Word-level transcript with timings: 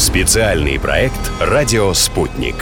Специальный 0.00 0.80
проект 0.80 1.30
«Радио 1.40 1.92
Спутник». 1.92 2.54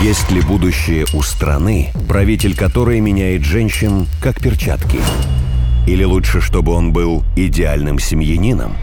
Есть 0.00 0.30
ли 0.30 0.40
будущее 0.40 1.06
у 1.12 1.22
страны, 1.22 1.90
правитель 2.08 2.56
которой 2.56 3.00
меняет 3.00 3.42
женщин 3.42 4.06
как 4.22 4.40
перчатки? 4.40 5.00
Или 5.88 6.04
лучше, 6.04 6.40
чтобы 6.40 6.70
он 6.70 6.92
был 6.92 7.24
идеальным 7.34 7.98
семьянином? 7.98 8.76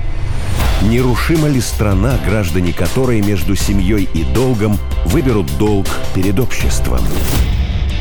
Нерушима 0.82 1.48
ли 1.48 1.62
страна, 1.62 2.20
граждане 2.28 2.74
которой 2.74 3.22
между 3.22 3.56
семьей 3.56 4.10
и 4.14 4.26
долгом 4.26 4.78
выберут 5.06 5.58
долг 5.58 5.88
перед 6.14 6.38
обществом? 6.38 7.00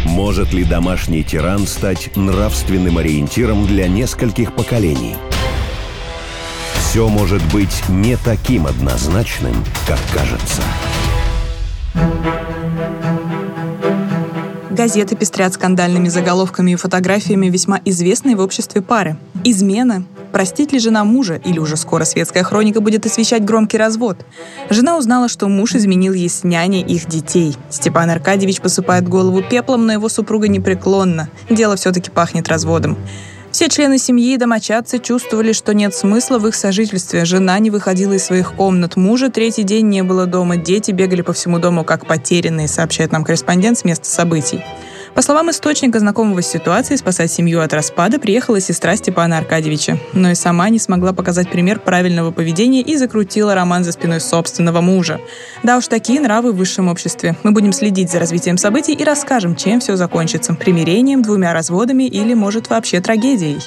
Может 0.05 0.53
ли 0.53 0.65
домашний 0.65 1.23
тиран 1.23 1.69
стать 1.69 2.17
нравственным 2.17 2.99
ориентиром 2.99 3.65
для 3.69 3.87
нескольких 3.87 4.53
поколений? 4.57 5.15
Все 6.91 7.09
может 7.09 7.41
быть 7.53 7.85
не 7.89 8.17
таким 8.17 8.67
однозначным, 8.67 9.55
как 9.87 10.01
кажется. 10.13 10.61
Газеты 14.71 15.15
пестрят 15.15 15.55
скандальными 15.55 16.09
заголовками 16.09 16.73
и 16.73 16.75
фотографиями 16.75 17.47
весьма 17.47 17.81
известной 17.85 18.35
в 18.35 18.41
обществе 18.41 18.83
пары. 18.83 19.17
Измена. 19.45 20.05
Простить 20.33 20.73
ли 20.73 20.81
жена 20.81 21.05
мужа, 21.05 21.41
или 21.45 21.61
уже 21.61 21.77
скоро 21.77 22.03
светская 22.03 22.43
хроника 22.43 22.81
будет 22.81 23.07
освещать 23.07 23.45
громкий 23.45 23.79
развод? 23.79 24.27
Жена 24.69 24.99
узнала, 24.99 25.29
что 25.29 25.47
муж 25.47 25.77
изменил 25.77 26.13
ей 26.13 26.29
с 26.29 26.43
няней 26.43 26.83
их 26.83 27.07
детей. 27.07 27.57
Степан 27.71 28.11
Аркадьевич 28.11 28.61
посыпает 28.61 29.09
голову 29.09 29.45
пеплом, 29.49 29.87
но 29.87 29.93
его 29.93 30.09
супруга 30.09 30.49
непреклонна. 30.49 31.29
Дело 31.49 31.77
все-таки 31.77 32.11
пахнет 32.11 32.49
разводом. 32.49 32.99
Все 33.53 33.69
члены 33.69 33.99
семьи 33.99 34.35
и 34.35 34.37
домочадцы 34.37 35.01
чувствовали, 35.01 35.53
что 35.53 35.75
нет 35.75 35.95
смысла 35.95 36.39
в 36.39 36.47
их 36.47 36.55
сожительстве. 36.55 37.25
Жена 37.25 37.59
не 37.59 37.71
выходила 37.71 38.13
из 38.13 38.25
своих 38.25 38.55
комнат, 38.55 38.97
мужа 38.97 39.29
третий 39.29 39.65
день 39.65 39.89
не 39.89 40.03
было 40.03 40.27
дома, 40.27 40.57
дети 40.57 40.93
бегали 40.93 41.23
по 41.23 41.33
всему 41.33 41.59
дому 41.59 41.85
как 41.85 42.07
потерянные, 42.07 42.69
сообщает 42.69 43.11
нам 43.11 43.25
корреспондент 43.25 43.79
с 43.79 43.85
места 43.85 44.09
событий. 44.09 44.63
По 45.15 45.23
словам 45.23 45.51
источника, 45.51 45.99
знакомого 45.99 46.41
с 46.41 46.47
ситуацией, 46.47 46.97
спасать 46.97 47.33
семью 47.33 47.61
от 47.61 47.73
распада 47.75 48.19
приехала 48.19 48.61
сестра 48.61 48.97
Степана 48.97 49.39
Аркадьевича, 49.39 49.99
но 50.13 50.31
и 50.31 50.35
сама 50.35 50.69
не 50.69 50.79
смогла 50.79 51.13
показать 51.13 51.51
пример 51.51 51.81
правильного 51.81 52.31
поведения 52.31 52.81
и 52.81 52.97
закрутила 52.97 53.55
роман 53.55 53.85
за 53.85 53.93
спиной 53.93 54.21
собственного 54.21 54.81
мужа. 54.81 55.21
Да 55.63 55.77
уж, 55.77 55.89
такие 55.89 56.21
нравы 56.21 56.53
в 56.53 56.57
высшем 56.57 56.89
обществе. 56.89 57.37
Мы 57.43 57.51
будем 57.51 57.73
следить 57.73 58.11
за 58.11 58.21
развитием 58.21 58.57
событий 58.57 58.93
и 58.93 59.05
расскажем, 59.05 59.57
чем 59.57 59.81
все 59.81 59.97
закончится. 59.97 60.55
Примирением, 60.55 61.23
двумя 61.23 61.53
разводами 61.53 62.05
или, 62.05 62.35
может, 62.35 62.71
вообще 62.71 63.01
трагедией. 63.01 63.59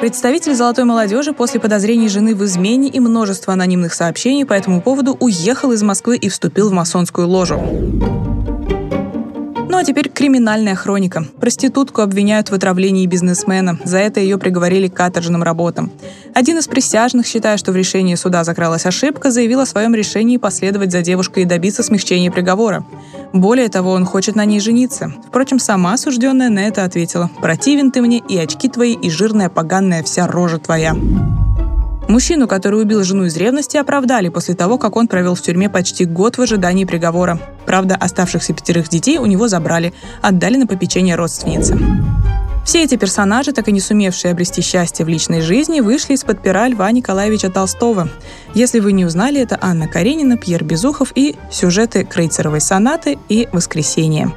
Представитель 0.00 0.54
золотой 0.54 0.84
молодежи 0.84 1.34
после 1.34 1.60
подозрений 1.60 2.08
жены 2.08 2.34
в 2.34 2.42
измене 2.46 2.88
и 2.88 2.98
множества 3.00 3.52
анонимных 3.52 3.92
сообщений 3.92 4.46
по 4.46 4.54
этому 4.54 4.80
поводу 4.80 5.14
уехал 5.20 5.72
из 5.72 5.82
Москвы 5.82 6.16
и 6.16 6.30
вступил 6.30 6.70
в 6.70 6.72
масонскую 6.72 7.28
ложу. 7.28 8.29
А 9.80 9.84
теперь 9.84 10.10
криминальная 10.10 10.74
хроника. 10.74 11.24
Проститутку 11.40 12.02
обвиняют 12.02 12.50
в 12.50 12.52
отравлении 12.52 13.06
бизнесмена. 13.06 13.78
За 13.82 13.96
это 13.96 14.20
ее 14.20 14.36
приговорили 14.36 14.88
к 14.88 14.94
каторжным 14.94 15.42
работам. 15.42 15.90
Один 16.34 16.58
из 16.58 16.68
присяжных, 16.68 17.24
считая, 17.26 17.56
что 17.56 17.72
в 17.72 17.76
решении 17.76 18.14
суда 18.14 18.44
закралась 18.44 18.84
ошибка, 18.84 19.30
заявил 19.30 19.60
о 19.60 19.64
своем 19.64 19.94
решении 19.94 20.36
последовать 20.36 20.92
за 20.92 21.00
девушкой 21.00 21.44
и 21.44 21.46
добиться 21.46 21.82
смягчения 21.82 22.30
приговора. 22.30 22.84
Более 23.32 23.70
того, 23.70 23.92
он 23.92 24.04
хочет 24.04 24.36
на 24.36 24.44
ней 24.44 24.60
жениться. 24.60 25.14
Впрочем, 25.26 25.58
сама 25.58 25.94
осужденная 25.94 26.50
на 26.50 26.58
это 26.58 26.84
ответила 26.84 27.30
«Противен 27.40 27.90
ты 27.90 28.02
мне, 28.02 28.18
и 28.18 28.36
очки 28.36 28.68
твои, 28.68 28.92
и 28.92 29.08
жирная 29.08 29.48
поганная 29.48 30.02
вся 30.02 30.26
рожа 30.26 30.58
твоя». 30.58 30.94
Мужчину, 32.10 32.48
который 32.48 32.82
убил 32.82 33.04
жену 33.04 33.26
из 33.26 33.36
ревности, 33.36 33.76
оправдали 33.76 34.30
после 34.30 34.56
того, 34.56 34.78
как 34.78 34.96
он 34.96 35.06
провел 35.06 35.36
в 35.36 35.42
тюрьме 35.42 35.70
почти 35.70 36.04
год 36.04 36.38
в 36.38 36.42
ожидании 36.42 36.84
приговора. 36.84 37.38
Правда, 37.66 37.94
оставшихся 37.94 38.52
пятерых 38.52 38.88
детей 38.88 39.18
у 39.18 39.26
него 39.26 39.46
забрали, 39.46 39.94
отдали 40.20 40.56
на 40.56 40.66
попечение 40.66 41.14
родственницы. 41.14 41.78
Все 42.64 42.82
эти 42.82 42.96
персонажи, 42.96 43.52
так 43.52 43.68
и 43.68 43.72
не 43.72 43.78
сумевшие 43.78 44.32
обрести 44.32 44.60
счастье 44.60 45.04
в 45.04 45.08
личной 45.08 45.40
жизни, 45.40 45.78
вышли 45.78 46.14
из-под 46.14 46.42
пера 46.42 46.66
Льва 46.66 46.90
Николаевича 46.90 47.48
Толстого. 47.48 48.08
Если 48.54 48.80
вы 48.80 48.90
не 48.90 49.04
узнали, 49.04 49.40
это 49.40 49.56
Анна 49.60 49.86
Каренина, 49.86 50.36
Пьер 50.36 50.64
Безухов 50.64 51.12
и 51.14 51.36
сюжеты 51.52 52.04
Крейцеровой 52.04 52.60
сонаты 52.60 53.18
и 53.28 53.48
«Воскресенье». 53.52 54.32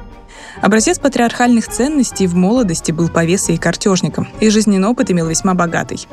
Образец 0.62 1.00
патриархальных 1.00 1.66
ценностей 1.66 2.28
в 2.28 2.36
молодости 2.36 2.92
был 2.92 3.08
повесой 3.08 3.56
и 3.56 3.58
картежником, 3.58 4.28
и 4.38 4.48
жизненный 4.48 4.86
опыт 4.86 5.10
имел 5.10 5.26
весьма 5.26 5.54
богатый. 5.54 6.06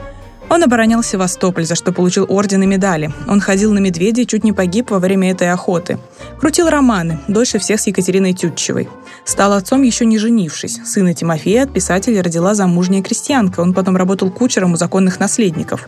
Он 0.51 0.62
оборонял 0.63 1.01
Севастополь, 1.01 1.63
за 1.63 1.75
что 1.75 1.94
получил 1.94 2.25
орден 2.28 2.62
и 2.63 2.66
медали. 2.66 3.09
Он 3.29 3.39
ходил 3.39 3.72
на 3.72 3.79
медведя 3.79 4.23
и 4.23 4.28
чуть 4.28 4.44
не 4.44 4.51
погиб 4.51 4.91
во 4.91 5.00
время 5.00 5.31
этой 5.31 5.50
охоты. 5.50 5.97
Крутил 6.41 6.67
романы, 6.67 7.19
дольше 7.29 7.57
всех 7.57 7.79
с 7.79 7.88
Екатериной 7.88 8.34
Тютчевой. 8.34 8.89
Стал 9.23 9.53
отцом, 9.53 9.81
еще 9.81 10.06
не 10.06 10.17
женившись. 10.17 10.81
Сына 10.84 11.13
Тимофея 11.13 11.63
от 11.63 11.73
писателя 11.73 12.22
родила 12.22 12.53
замужняя 12.53 13.01
крестьянка. 13.01 13.62
Он 13.62 13.73
потом 13.73 13.95
работал 13.95 14.29
кучером 14.29 14.73
у 14.73 14.75
законных 14.75 15.22
наследников. 15.22 15.88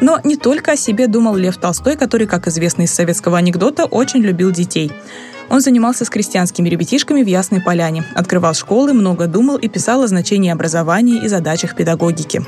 Но 0.00 0.18
не 0.24 0.36
только 0.36 0.72
о 0.72 0.76
себе 0.76 1.06
думал 1.06 1.36
Лев 1.36 1.58
Толстой, 1.58 1.96
который, 1.96 2.26
как 2.26 2.48
известно 2.48 2.84
из 2.84 2.94
советского 2.94 3.36
анекдота, 3.36 3.84
очень 3.84 4.20
любил 4.20 4.52
детей. 4.52 4.90
Он 5.50 5.60
занимался 5.60 6.06
с 6.06 6.10
крестьянскими 6.10 6.70
ребятишками 6.70 7.22
в 7.22 7.26
Ясной 7.26 7.60
Поляне, 7.60 8.04
открывал 8.14 8.54
школы, 8.54 8.94
много 8.94 9.26
думал 9.26 9.58
и 9.58 9.68
писал 9.68 10.02
о 10.02 10.08
значении 10.08 10.50
образования 10.50 11.22
и 11.22 11.28
задачах 11.28 11.76
педагогики. 11.76 12.42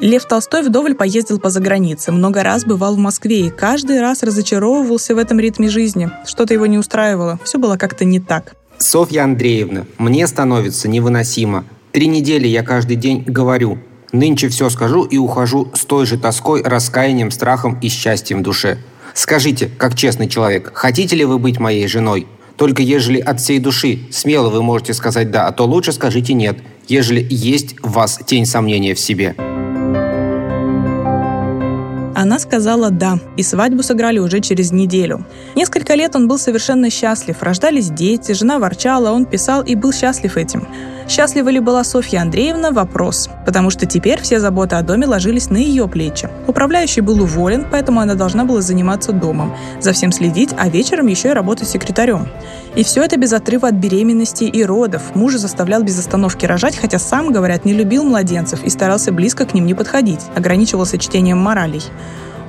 Лев 0.00 0.24
Толстой 0.26 0.62
вдоволь 0.62 0.94
поездил 0.94 1.38
по 1.38 1.50
загранице, 1.50 2.12
много 2.12 2.42
раз 2.42 2.64
бывал 2.64 2.96
в 2.96 2.98
Москве 2.98 3.46
и 3.46 3.50
каждый 3.50 4.00
раз 4.00 4.22
разочаровывался 4.22 5.14
в 5.14 5.18
этом 5.18 5.38
ритме 5.38 5.68
жизни. 5.68 6.10
Что-то 6.26 6.52
его 6.52 6.66
не 6.66 6.78
устраивало, 6.78 7.38
все 7.44 7.58
было 7.58 7.76
как-то 7.76 8.04
не 8.04 8.20
так. 8.20 8.56
Софья 8.78 9.22
Андреевна, 9.22 9.86
мне 9.98 10.26
становится 10.26 10.88
невыносимо. 10.88 11.64
Три 11.92 12.08
недели 12.08 12.48
я 12.48 12.62
каждый 12.62 12.96
день 12.96 13.22
говорю. 13.24 13.78
Нынче 14.12 14.48
все 14.48 14.68
скажу 14.68 15.04
и 15.04 15.16
ухожу 15.16 15.70
с 15.74 15.84
той 15.84 16.06
же 16.06 16.18
тоской, 16.18 16.62
раскаянием, 16.62 17.30
страхом 17.30 17.78
и 17.80 17.88
счастьем 17.88 18.40
в 18.40 18.42
душе. 18.42 18.78
Скажите, 19.12 19.70
как 19.78 19.94
честный 19.94 20.28
человек, 20.28 20.72
хотите 20.74 21.14
ли 21.16 21.24
вы 21.24 21.38
быть 21.38 21.60
моей 21.60 21.86
женой? 21.86 22.26
Только 22.56 22.82
ежели 22.82 23.20
от 23.20 23.40
всей 23.40 23.58
души, 23.58 24.00
смело 24.10 24.50
вы 24.50 24.62
можете 24.62 24.94
сказать 24.94 25.30
«да», 25.30 25.46
а 25.46 25.52
то 25.52 25.66
лучше 25.66 25.92
скажите 25.92 26.34
«нет», 26.34 26.58
ежели 26.86 27.26
есть 27.28 27.76
в 27.82 27.92
вас 27.92 28.20
тень 28.26 28.46
сомнения 28.46 28.94
в 28.94 29.00
себе. 29.00 29.34
Она 32.14 32.38
сказала 32.38 32.90
«да», 32.90 33.18
и 33.36 33.42
свадьбу 33.42 33.82
сыграли 33.82 34.18
уже 34.18 34.40
через 34.40 34.70
неделю. 34.70 35.26
Несколько 35.56 35.94
лет 35.94 36.14
он 36.14 36.28
был 36.28 36.38
совершенно 36.38 36.88
счастлив, 36.90 37.42
рождались 37.42 37.90
дети, 37.90 38.32
жена 38.32 38.58
ворчала, 38.58 39.10
он 39.10 39.26
писал 39.26 39.62
и 39.62 39.74
был 39.74 39.92
счастлив 39.92 40.36
этим. 40.36 40.68
Счастлива 41.08 41.50
ли 41.50 41.60
была 41.60 41.84
Софья 41.84 42.22
Андреевна– 42.22 42.70
вопрос, 42.72 43.28
потому 43.44 43.70
что 43.70 43.84
теперь 43.84 44.20
все 44.22 44.40
заботы 44.40 44.76
о 44.76 44.82
доме 44.82 45.06
ложились 45.06 45.50
на 45.50 45.58
ее 45.58 45.86
плечи. 45.86 46.28
Управляющий 46.46 47.02
был 47.02 47.22
уволен, 47.22 47.66
поэтому 47.70 48.00
она 48.00 48.14
должна 48.14 48.44
была 48.44 48.62
заниматься 48.62 49.12
домом, 49.12 49.54
за 49.80 49.92
всем 49.92 50.12
следить, 50.12 50.50
а 50.56 50.68
вечером 50.68 51.06
еще 51.08 51.28
и 51.28 51.32
работать 51.32 51.68
секретарем. 51.68 52.28
И 52.74 52.82
все 52.84 53.02
это 53.02 53.18
без 53.18 53.32
отрыва 53.32 53.68
от 53.68 53.74
беременности 53.74 54.44
и 54.44 54.64
родов. 54.64 55.14
Мужа 55.14 55.38
заставлял 55.38 55.82
без 55.82 55.98
остановки 55.98 56.46
рожать, 56.46 56.76
хотя 56.76 56.98
сам, 56.98 57.32
говорят, 57.32 57.64
не 57.64 57.74
любил 57.74 58.02
младенцев 58.02 58.64
и 58.64 58.70
старался 58.70 59.12
близко 59.12 59.44
к 59.44 59.54
ним 59.54 59.66
не 59.66 59.74
подходить, 59.74 60.20
ограничивался 60.34 60.98
чтением 60.98 61.38
моралей. 61.38 61.82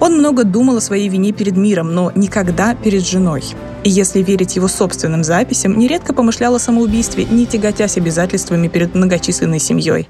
Он 0.05 0.19
много 0.19 0.43
думал 0.43 0.77
о 0.77 0.81
своей 0.81 1.09
вине 1.09 1.31
перед 1.31 1.57
миром, 1.57 1.95
но 1.95 2.11
никогда 2.13 2.75
перед 2.75 3.03
женой. 3.03 3.41
И 3.83 3.89
если 3.89 4.21
верить 4.21 4.55
его 4.55 4.67
собственным 4.67 5.23
записям, 5.23 5.79
нередко 5.79 6.13
помышлял 6.13 6.53
о 6.53 6.59
самоубийстве, 6.59 7.25
не 7.25 7.47
тяготясь 7.47 7.97
обязательствами 7.97 8.67
перед 8.67 8.93
многочисленной 8.93 9.57
семьей. 9.57 10.07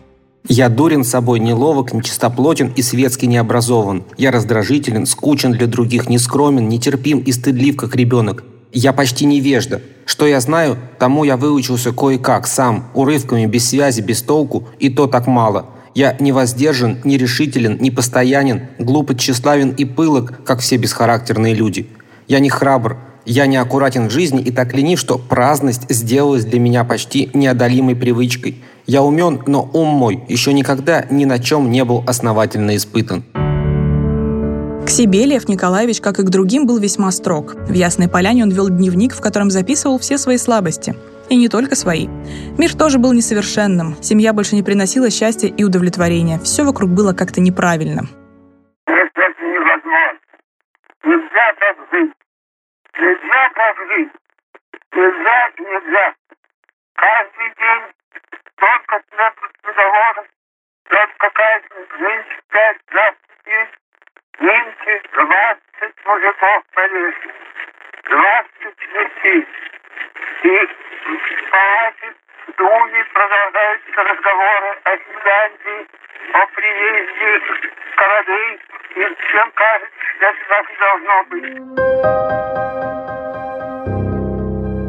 Я 0.49 0.67
дурен 0.67 1.05
собой, 1.05 1.39
неловок, 1.39 1.93
нечистоплотен 1.93 2.73
и 2.75 2.81
светски 2.81 3.25
необразован. 3.25 4.03
Я 4.17 4.31
раздражителен, 4.31 5.05
скучен 5.05 5.53
для 5.53 5.65
других, 5.65 6.09
нескромен, 6.09 6.67
нетерпим 6.67 7.19
и 7.19 7.31
стыдлив, 7.31 7.77
как 7.77 7.95
ребенок. 7.95 8.43
Я 8.73 8.91
почти 8.91 9.23
невежда. 9.25 9.81
Что 10.05 10.27
я 10.27 10.41
знаю, 10.41 10.77
тому 10.99 11.23
я 11.23 11.37
выучился 11.37 11.93
кое-как, 11.93 12.47
сам, 12.47 12.89
урывками, 12.95 13.45
без 13.45 13.69
связи, 13.69 14.01
без 14.01 14.21
толку, 14.21 14.67
и 14.77 14.89
то 14.89 15.07
так 15.07 15.25
мало– 15.25 15.67
я 15.95 16.15
не 16.19 16.33
воздержан, 16.33 16.97
не 17.05 17.17
решителен, 17.17 17.77
не 17.79 17.89
постоянен, 17.89 18.67
глупо 18.77 19.15
тщеславен 19.15 19.71
и 19.71 19.85
пылок, 19.85 20.43
как 20.43 20.59
все 20.59 20.75
бесхарактерные 20.75 21.53
люди. 21.53 21.87
Я 22.27 22.39
не 22.39 22.49
храбр, 22.49 22.97
я 23.25 23.47
не 23.47 23.55
аккуратен 23.55 24.09
в 24.09 24.11
жизни 24.11 24.41
и 24.41 24.51
так 24.51 24.73
ленив, 24.75 24.99
что 24.99 25.17
праздность 25.17 25.89
сделалась 25.89 26.43
для 26.43 26.59
меня 26.59 26.83
почти 26.83 27.31
неодолимой 27.33 27.95
привычкой. 27.95 28.61
Я 28.85 29.03
умен, 29.03 29.41
но 29.47 29.67
ум 29.73 29.87
мой 29.87 30.21
еще 30.27 30.51
никогда 30.51 31.05
ни 31.09 31.23
на 31.23 31.39
чем 31.39 31.71
не 31.71 31.85
был 31.85 32.03
основательно 32.05 32.75
испытан. 32.75 33.23
К 34.85 34.89
себе 34.89 35.25
Лев 35.25 35.47
Николаевич, 35.47 36.01
как 36.01 36.19
и 36.19 36.23
к 36.23 36.29
другим, 36.29 36.67
был 36.67 36.77
весьма 36.77 37.09
строг. 37.11 37.55
В 37.67 37.73
Ясной 37.73 38.09
Поляне 38.09 38.43
он 38.43 38.51
вел 38.51 38.69
дневник, 38.69 39.15
в 39.15 39.21
котором 39.21 39.49
записывал 39.49 39.97
все 39.97 40.17
свои 40.17 40.37
слабости– 40.37 40.93
и 41.29 41.35
не 41.35 41.49
только 41.49 41.75
свои. 41.75 42.07
Мир 42.57 42.75
тоже 42.75 42.99
был 42.99 43.13
несовершенным. 43.13 43.95
Семья 44.01 44.33
больше 44.33 44.55
не 44.55 44.63
приносила 44.63 45.09
счастья 45.09 45.47
и 45.47 45.63
удовлетворения. 45.63 46.39
Все 46.39 46.63
вокруг 46.63 46.89
было 46.89 47.13
как-то 47.13 47.41
неправильно. 47.41 48.03
Каждый 56.95 57.49
день 57.59 57.83
только 58.55 59.03
смотрят 59.09 59.55
мужиков 66.05 66.63
повесили, 66.73 67.33
двадцать 68.03 68.77
детей. 68.93 69.47
И 70.43 70.67
в 71.05 71.49
палате 71.49 72.13
в 72.47 72.55
Думе 72.57 73.03
продолжаются 73.13 74.03
разговоры 74.03 74.79
о 74.83 74.97
Финляндии, 74.97 75.87
о 76.33 76.47
приезде 76.47 77.41
кораблей, 77.95 78.59
всем 79.19 79.51
кажется, 79.55 80.03
это 80.21 80.41
так 80.49 80.65
должно 80.79 81.15
быть. 81.29 81.55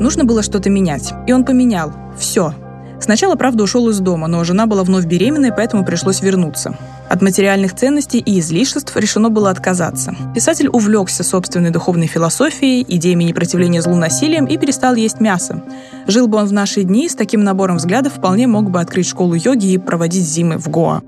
Нужно 0.00 0.24
было 0.24 0.42
что-то 0.42 0.70
менять, 0.70 1.12
и 1.26 1.32
он 1.32 1.44
поменял. 1.44 1.92
Все. 2.18 2.52
Сначала, 3.00 3.34
правда, 3.34 3.64
ушел 3.64 3.88
из 3.90 4.00
дома, 4.00 4.26
но 4.26 4.42
жена 4.44 4.66
была 4.66 4.82
вновь 4.82 5.04
беременной, 5.04 5.52
поэтому 5.52 5.84
пришлось 5.84 6.22
вернуться. 6.22 6.76
От 7.10 7.22
материальных 7.22 7.74
ценностей 7.74 8.18
и 8.18 8.40
излишеств 8.40 8.96
решено 8.96 9.28
было 9.30 9.50
отказаться. 9.50 10.14
Писатель 10.34 10.68
увлекся 10.68 11.22
собственной 11.22 11.70
духовной 11.70 12.06
философией, 12.06 12.84
идеями 12.88 13.24
непротивления 13.24 13.82
злу 13.82 13.96
насилием 13.96 14.46
и 14.46 14.56
перестал 14.56 14.94
есть 14.94 15.20
мясо. 15.20 15.62
Жил 16.06 16.26
бы 16.26 16.38
он 16.38 16.46
в 16.46 16.52
наши 16.52 16.82
дни, 16.82 17.08
с 17.08 17.14
таким 17.14 17.44
набором 17.44 17.76
взглядов 17.76 18.14
вполне 18.14 18.46
мог 18.46 18.70
бы 18.70 18.80
открыть 18.80 19.08
школу 19.08 19.34
йоги 19.34 19.72
и 19.72 19.78
проводить 19.78 20.24
зимы 20.24 20.56
в 20.56 20.68
Гоа. 20.68 21.02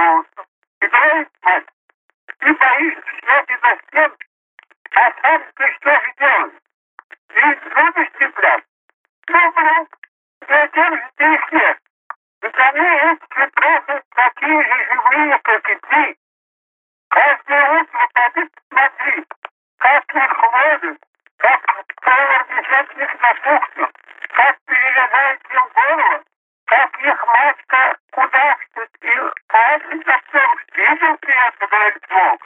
И 0.00 0.02
боишься, 2.52 3.10
что 3.18 3.44
за 3.62 3.72
стен, 3.76 4.10
а 4.92 5.12
сам 5.20 5.44
ты 5.54 5.64
что 5.74 6.00
же 6.00 6.10
делаешь? 6.18 6.58
Ты 7.28 7.40
любишь 7.40 8.10
цыплят? 8.18 8.64
Люблю. 9.28 9.88
Зачем 10.48 10.96
же 10.96 11.10
ты 11.16 11.24
их 11.34 11.52
нет? 11.52 11.78
Ведь 12.40 12.54
они 12.54 12.80
эти 12.80 13.26
цыплята 13.34 14.02
такие 14.14 14.62
же 14.62 14.86
живые, 14.86 15.38
как 15.42 15.68
и 15.68 15.74
ты. 15.74 16.16
Каждое 17.10 17.80
утро 17.80 18.08
поди 18.14 18.48
смотри, 18.70 19.24
как 19.76 20.14
их 20.14 20.52
водят, 20.52 20.98
как 21.36 21.60
повар 22.00 22.46
несет 22.48 22.90
их 22.96 23.20
на 23.20 23.34
кухню, 23.34 23.90
как 24.30 24.56
перерезает 24.64 25.40
им 25.50 25.68
голову, 25.74 26.24
как 26.70 26.90
их 27.02 27.18
матка 27.26 27.98
кудахтет 28.12 28.90
и 29.02 29.14
о 29.48 30.18
том, 30.30 30.50
видел 30.76 31.14
ты 31.20 31.32
это, 31.48 31.66
говорит 31.66 32.04
волк. 32.10 32.42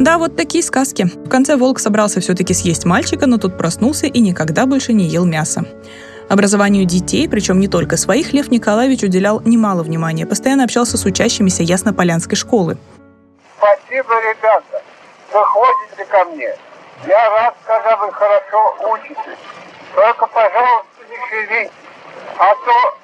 Да, 0.00 0.18
вот 0.18 0.36
такие 0.36 0.64
сказки. 0.64 1.04
В 1.04 1.28
конце 1.28 1.56
волк 1.56 1.78
собрался 1.78 2.20
все-таки 2.20 2.54
съесть 2.54 2.84
мальчика, 2.84 3.26
но 3.26 3.38
тот 3.38 3.56
проснулся 3.56 4.06
и 4.06 4.20
никогда 4.20 4.66
больше 4.66 4.92
не 4.92 5.04
ел 5.04 5.24
мясо. 5.24 5.62
Образованию 6.28 6.84
детей, 6.86 7.28
причем 7.28 7.60
не 7.60 7.68
только 7.68 7.96
своих, 7.96 8.32
Лев 8.32 8.50
Николаевич 8.50 9.04
уделял 9.04 9.40
немало 9.40 9.84
внимания, 9.84 10.26
постоянно 10.26 10.64
общался 10.64 10.98
с 10.98 11.04
учащимися 11.04 11.62
Яснополянской 11.62 12.36
школы. 12.36 12.76
Спасибо, 13.56 14.14
ребята, 14.22 14.82
вы 15.32 15.44
ходите 15.44 16.04
ко 16.10 16.24
мне. 16.24 16.52
Я 17.06 17.30
рад, 17.30 17.54
когда 17.64 17.96
вы 17.96 18.12
хорошо 18.12 18.76
учитесь. 18.92 19.38
Только, 19.94 20.26
пожалуйста, 20.26 20.86
не 21.08 21.16
шевелитесь. 21.28 21.87
А 22.38 22.54
то 22.54 22.94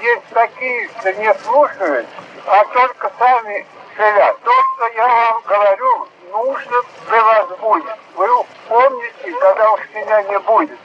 есть 0.00 0.22
такие, 0.32 0.88
что 1.00 1.12
не 1.14 1.34
слушают, 1.44 2.06
а 2.46 2.64
только 2.66 3.10
сами 3.18 3.66
шевят. 3.96 4.38
То, 4.42 4.50
что 4.50 4.86
я 4.96 5.08
вам 5.08 5.42
говорю, 5.48 6.06
нужно 6.30 6.76
для 7.08 7.22
вас 7.24 7.48
будет. 7.60 7.96
Вы 8.16 8.28
помните, 8.68 9.40
когда 9.40 9.72
уж 9.72 9.80
меня 9.92 10.22
не 10.22 10.38
будет, 10.38 10.78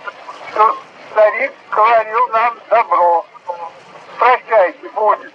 что 0.52 0.76
старик 1.12 1.52
говорил 1.70 2.28
нам 2.30 2.58
добро. 2.72 3.26
Прощайте, 4.18 4.90
будет. 4.96 5.32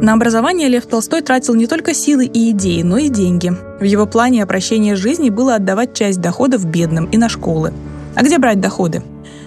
На 0.00 0.14
образование 0.14 0.68
Лев 0.68 0.86
Толстой 0.86 1.20
тратил 1.20 1.56
не 1.56 1.66
только 1.66 1.92
силы 1.92 2.24
и 2.24 2.52
идеи, 2.52 2.80
но 2.82 2.96
и 2.96 3.08
деньги. 3.08 3.50
В 3.50 3.84
его 3.84 4.06
плане 4.06 4.44
опрощения 4.44 4.96
жизни 4.96 5.28
было 5.28 5.56
отдавать 5.56 5.94
часть 5.94 6.22
доходов 6.22 6.64
бедным 6.64 7.04
и 7.06 7.18
на 7.18 7.28
школы. 7.28 7.74
А 8.16 8.22
где 8.22 8.38
брать 8.38 8.60
доходы? 8.60 9.02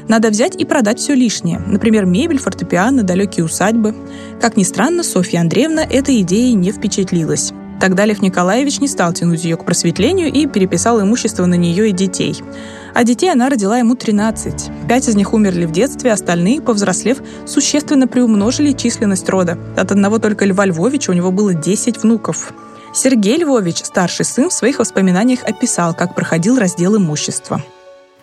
Надо 0.08 0.30
взять 0.30 0.56
и 0.56 0.66
продать 0.66 1.00
все 1.00 1.14
лишнее. 1.14 1.60
Например, 1.60 2.06
мебель, 2.06 2.40
фортепиано, 2.40 3.04
далекие 3.04 3.46
усадьбы. 3.46 3.96
Как 4.40 4.58
ни 4.58 4.64
странно, 4.64 5.04
Софья 5.04 5.40
Андреевна 5.40 5.84
этой 5.84 6.22
идеей 6.22 6.54
не 6.54 6.72
впечатлилась. 6.72 7.54
Тогда 7.82 8.06
Лев 8.06 8.22
Николаевич 8.22 8.80
не 8.80 8.88
стал 8.88 9.12
тянуть 9.12 9.44
ее 9.44 9.58
к 9.58 9.66
просветлению 9.66 10.32
и 10.32 10.46
переписал 10.46 11.02
имущество 11.02 11.48
на 11.48 11.56
нее 11.56 11.90
и 11.90 11.92
детей. 11.92 12.40
А 12.94 13.04
детей 13.04 13.32
она 13.32 13.50
родила 13.50 13.76
ему 13.76 13.96
13. 13.96 14.70
Пять 14.88 15.10
из 15.10 15.16
них 15.16 15.34
умерли 15.34 15.66
в 15.66 15.72
детстве, 15.72 16.12
остальные, 16.12 16.62
повзрослев, 16.62 17.18
существенно 17.48 18.08
приумножили 18.08 18.74
численность 18.74 19.28
рода. 19.30 19.58
От 19.76 19.92
одного 19.92 20.20
только 20.20 20.46
Льва 20.46 20.66
Львовича 20.66 21.10
у 21.12 21.16
него 21.16 21.32
было 21.32 21.56
10 21.56 22.04
внуков. 22.04 22.54
Сергей 22.94 23.38
Львович, 23.38 23.78
старший 23.78 24.26
сын, 24.26 24.50
в 24.50 24.54
своих 24.54 24.78
воспоминаниях 24.78 25.44
описал, 25.44 25.96
как 25.96 26.14
проходил 26.14 26.60
раздел 26.60 26.98
имущества. 26.98 27.64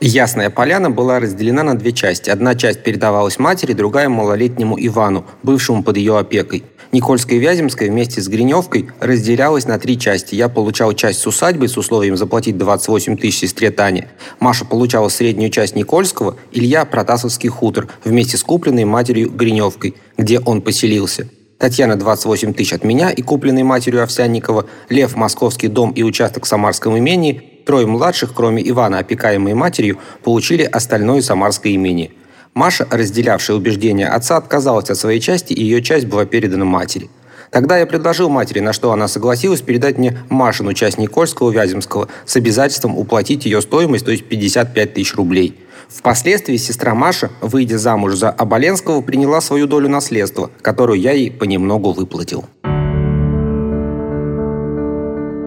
Ясная 0.01 0.49
поляна 0.49 0.91
была 0.91 1.19
разделена 1.19 1.65
на 1.65 1.77
две 1.77 1.93
части. 1.93 2.31
Одна 2.31 2.55
часть 2.55 2.85
передавалась 2.85 3.41
матери, 3.41 3.73
другая– 3.73 4.09
малолетнему 4.09 4.77
Ивану, 4.79 5.27
бывшему 5.43 5.83
под 5.83 5.97
ее 5.97 6.17
опекой. 6.17 6.63
Никольская 6.93 7.37
и 7.37 7.41
Вяземская 7.41 7.91
вместе 7.91 8.23
с 8.23 8.29
Гриневкой 8.29 8.91
разделялась 9.01 9.67
на 9.67 9.79
три 9.81 9.99
части. 9.99 10.37
Я 10.37 10.49
получал 10.49 10.93
часть 10.93 11.19
с 11.19 11.27
усадьбой 11.27 11.69
с 11.69 11.77
условием 11.77 12.17
заплатить 12.17 12.57
28 12.57 13.17
тысяч 13.17 13.41
сестре 13.41 13.73
Тане. 13.73 14.09
Маша 14.39 14.65
получала 14.65 15.09
среднюю 15.09 15.51
часть 15.51 15.75
Никольского, 15.75 16.37
Илья– 16.53 16.85
Протасовский 16.87 17.49
хутор, 17.49 17.89
вместе 18.05 18.37
с 18.37 18.45
купленной 18.45 18.85
матерью 18.85 19.31
Гриневкой, 19.31 19.97
где 20.17 20.39
он 20.39 20.63
поселился. 20.63 21.29
Татьяна 21.59 21.97
28 21.97 22.55
тысяч 22.55 22.73
от 22.73 22.85
меня 22.85 23.11
и 23.11 23.21
купленной 23.21 23.65
матерью 23.65 24.05
Овсянникова, 24.05 24.67
Лев– 24.89 25.15
Московский 25.17 25.67
дом 25.67 25.91
и 25.91 26.05
участок 26.05 26.45
в 26.45 26.49
Самарском 26.49 26.97
имении, 26.97 27.48
Трое 27.69 27.87
младших, 27.87 28.33
кроме 28.33 28.67
Ивана, 28.67 29.01
опекаемые 29.01 29.55
матерью, 29.55 29.99
получили 30.25 30.63
остальное 30.63 31.21
самарское 31.21 31.75
имение. 31.75 32.13
Маша, 32.55 32.89
разделявшая 32.91 33.59
убеждения 33.59 34.09
отца, 34.09 34.39
отказалась 34.39 34.89
от 34.89 34.97
своей 34.97 35.21
части, 35.21 35.53
и 35.53 35.65
ее 35.65 35.83
часть 35.83 36.07
была 36.07 36.25
передана 36.25 36.65
матери. 36.65 37.11
Тогда 37.51 37.77
я 37.77 37.85
предложил 37.85 38.31
матери, 38.31 38.61
на 38.61 38.73
что 38.73 38.91
она 38.91 39.07
согласилась 39.07 39.61
передать 39.61 39.99
мне 39.99 40.17
Машину 40.31 40.73
часть 40.73 40.97
Никольского 40.97 41.51
Вяземского 41.51 42.09
с 42.25 42.37
обязательством 42.37 42.97
уплатить 42.97 43.45
ее 43.45 43.61
стоимость, 43.61 44.07
то 44.07 44.13
есть 44.13 44.25
55 44.25 44.95
тысяч 44.95 45.15
рублей. 45.15 45.55
Впоследствии 45.91 46.57
сестра 46.57 46.95
Маша, 46.95 47.31
выйдя 47.43 47.77
замуж 47.77 48.15
за 48.15 48.31
Оболенского, 48.31 49.03
приняла 49.03 49.43
свою 49.43 49.67
долю 49.67 49.91
наследства, 49.91 50.51
которую 50.63 50.99
я 50.99 51.13
ей 51.13 51.31
понемногу 51.31 51.93
выплатил. 51.93 52.47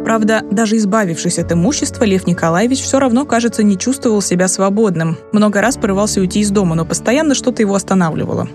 Правда, 0.04 0.44
даже 0.50 0.78
избавившись 0.78 1.40
от 1.40 1.52
имущества, 1.52 2.04
Лев 2.04 2.28
Николаевич 2.28 2.82
все 2.82 3.00
равно, 3.00 3.26
кажется, 3.26 3.64
не 3.64 3.78
чувствовал 3.78 4.22
себя 4.22 4.48
свободным. 4.48 5.18
Много 5.32 5.62
раз 5.62 5.78
порывался 5.78 6.20
уйти 6.20 6.40
из 6.40 6.52
дома, 6.52 6.76
но 6.76 6.86
постоянно 6.86 7.36
что-то 7.36 7.62
его 7.62 7.76
останавливало. 7.76 8.50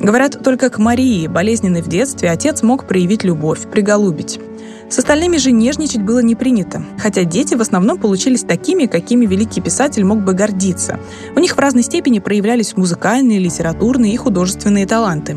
Говорят, 0.00 0.42
только 0.42 0.70
к 0.70 0.78
Марии, 0.78 1.26
болезненной 1.26 1.82
в 1.82 1.88
детстве, 1.88 2.30
отец 2.30 2.62
мог 2.62 2.86
проявить 2.86 3.24
любовь, 3.24 3.60
приголубить. 3.70 4.40
С 4.88 4.98
остальными 4.98 5.38
же 5.38 5.52
нежничать 5.52 6.02
было 6.02 6.18
не 6.18 6.34
принято, 6.34 6.84
хотя 6.98 7.24
дети 7.24 7.54
в 7.54 7.60
основном 7.60 7.98
получились 7.98 8.42
такими, 8.42 8.86
какими 8.86 9.24
великий 9.26 9.60
писатель 9.60 10.04
мог 10.04 10.20
бы 10.20 10.34
гордиться. 10.34 11.00
У 11.34 11.40
них 11.40 11.56
в 11.56 11.58
разной 11.58 11.82
степени 11.82 12.18
проявлялись 12.18 12.76
музыкальные, 12.76 13.38
литературные 13.38 14.12
и 14.12 14.18
художественные 14.18 14.86
таланты. 14.86 15.36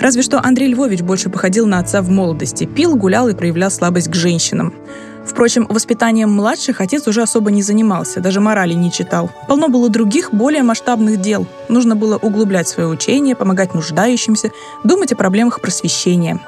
Разве 0.00 0.22
что 0.22 0.40
Андрей 0.42 0.68
Львович 0.68 1.00
больше 1.00 1.30
походил 1.30 1.66
на 1.66 1.78
отца 1.78 2.02
в 2.02 2.10
молодости, 2.10 2.64
пил, 2.64 2.96
гулял 2.96 3.28
и 3.28 3.34
проявлял 3.34 3.70
слабость 3.70 4.08
к 4.08 4.14
женщинам. 4.14 4.74
Впрочем, 5.26 5.66
воспитанием 5.68 6.30
младших 6.30 6.80
отец 6.80 7.08
уже 7.08 7.22
особо 7.22 7.50
не 7.50 7.62
занимался, 7.62 8.20
даже 8.20 8.40
морали 8.40 8.74
не 8.74 8.92
читал. 8.92 9.30
Полно 9.48 9.68
было 9.68 9.88
других, 9.88 10.32
более 10.32 10.62
масштабных 10.62 11.20
дел. 11.20 11.46
Нужно 11.68 11.96
было 11.96 12.16
углублять 12.16 12.68
свое 12.68 12.88
учение, 12.88 13.34
помогать 13.34 13.74
нуждающимся, 13.74 14.50
думать 14.84 15.12
о 15.12 15.16
проблемах 15.16 15.60
просвещения. 15.60 16.38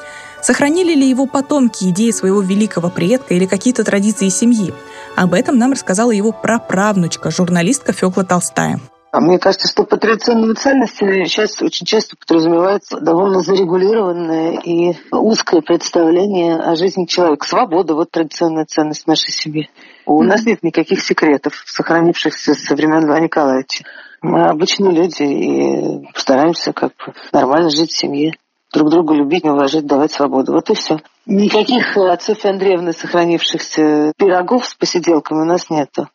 Сохранили 0.41 0.95
ли 0.95 1.09
его 1.09 1.27
потомки 1.27 1.85
идеи 1.91 2.13
своего 2.13 2.41
великого 2.41 2.89
предка 2.91 3.35
или 3.35 3.47
какие-то 3.47 3.83
традиции 3.83 4.29
семьи? 4.29 4.73
Об 5.17 5.35
этом 5.35 5.59
нам 5.59 5.73
рассказала 5.73 6.13
его 6.13 6.31
праправнучка, 6.31 7.33
журналистка 7.33 7.93
Фёкла 7.93 8.25
Толстая. 8.25 8.81
А 9.11 9.21
мне 9.21 9.39
кажется, 9.39 9.69
что 9.69 9.85
под 9.85 10.01
традиционными 10.01 10.53
ценностями 10.53 11.25
сейчас 11.25 11.63
очень 11.63 11.87
часто 11.87 12.15
подразумевается 12.17 13.01
довольно 13.01 13.41
зарегулированное 13.41 14.61
и 14.63 14.95
узкое 15.11 15.63
представление 15.63 16.57
о 16.57 16.77
жизни 16.77 17.07
человека. 17.07 17.47
Свобода– 17.47 17.95
вот 17.95 18.11
традиционная 18.11 18.67
ценность 18.67 19.07
нашей 19.07 19.33
семьи. 19.33 19.71
У 20.05 20.23
mm-hmm. 20.23 20.27
нас 20.27 20.45
нет 20.45 20.63
никаких 20.63 21.01
секретов, 21.01 21.63
сохранившихся 21.67 22.55
со 22.55 22.75
времен 22.75 23.07
Льва 23.07 23.19
Николаевича. 23.21 23.85
Мы 24.21 24.43
обычные 24.43 24.93
люди 24.93 25.23
и 25.23 26.09
стараемся 26.15 26.73
как 26.73 26.93
бы 26.97 27.15
нормально 27.33 27.71
жить 27.71 27.93
в 27.93 27.97
семье. 27.97 28.35
друг 28.75 28.91
друга 28.91 29.15
любить, 29.15 29.45
уважать, 29.45 29.87
давать 29.87 30.13
свободу. 30.13 30.53
Вот 30.53 30.69
и 30.69 30.75
все. 30.75 30.99
Никаких 31.25 31.97
от 31.97 32.23
Софьи 32.23 32.51
Андреевны 32.51 32.93
сохранившихся 32.93 34.13
пирогов 34.19 34.67
с 34.67 34.75
посиделками 34.75 35.43
у 35.43 35.45
нас 35.45 35.71
нету. 35.71 36.09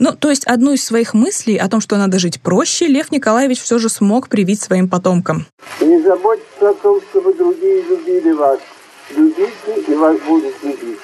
Ну, 0.00 0.12
то 0.12 0.28
есть 0.28 0.44
одну 0.44 0.72
из 0.72 0.84
своих 0.84 1.14
мыслей 1.14 1.56
о 1.56 1.68
том, 1.68 1.80
что 1.80 1.96
надо 1.96 2.18
жить 2.18 2.40
проще, 2.40 2.88
Лев 2.88 3.12
Николаевич 3.12 3.60
все 3.60 3.78
же 3.78 3.88
смог 3.88 4.28
привить 4.28 4.60
своим 4.60 4.88
потомкам. 4.88 5.46
Не 5.80 6.02
заботьтесь 6.02 6.62
о 6.62 6.74
том, 6.74 7.00
чтобы 7.10 7.32
другие 7.34 7.82
любили 7.82 8.32
вас. 8.32 8.58
Любите, 9.16 9.52
и 9.86 9.94
вас 9.94 10.16
будут 10.26 10.54
любить. 10.64 10.98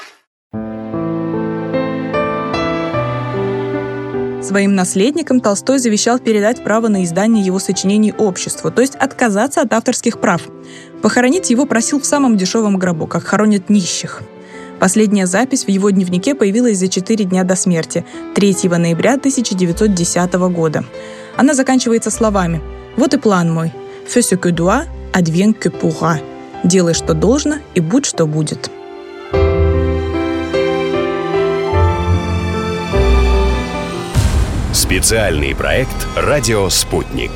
Своим 4.43 4.75
наследникам 4.75 5.41
Толстой 5.41 5.79
завещал 5.79 6.19
передать 6.19 6.65
право 6.65 6.89
на 6.89 7.05
издание 7.05 7.45
его 7.45 7.61
сочинений 7.61 8.13
обществу, 8.19 8.73
то 8.73 8.81
есть 8.81 8.97
отказаться 8.97 9.61
от 9.61 9.73
авторских 9.73 10.19
прав. 10.19 10.43
Похоронить 11.03 11.51
его 11.51 11.67
просил 11.67 12.01
в 12.01 12.07
самом 12.07 12.37
дешевом 12.37 12.77
гробу, 12.77 13.07
как 13.07 13.23
хоронят 13.23 13.71
нищих. 13.71 14.23
Последняя 14.81 15.27
запись 15.27 15.67
в 15.67 15.69
его 15.69 15.91
дневнике 15.91 16.35
появилась 16.35 16.79
за 16.79 16.89
четыре 16.89 17.27
дня 17.27 17.45
до 17.45 17.55
смерти, 17.55 18.07
3 18.35 18.57
ноября 18.71 19.15
1910 19.15 20.33
года. 20.33 20.85
Она 21.37 21.53
заканчивается 21.53 22.11
словами 22.11 22.63
«Вот 22.97 23.13
и 23.13 23.19
план 23.19 23.53
мой. 23.53 23.73
Fais 24.09 24.23
ce 24.23 24.37
que 24.37 24.51
doit, 24.51 24.87
advienne 25.13 25.53
que 25.55 25.71
pourra». 25.71 26.19
«Делай, 26.65 26.95
что 26.95 27.13
должно, 27.13 27.57
и 27.75 27.81
будь, 27.81 28.07
что 28.07 28.27
будет». 28.27 28.71
Специальный 34.73 35.55
проект 35.55 36.07
«Радио 36.17 36.71
Спутник». 36.71 37.33